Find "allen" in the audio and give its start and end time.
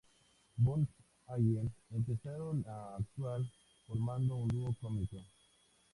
1.31-1.71